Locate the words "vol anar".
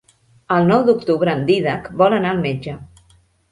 2.01-2.35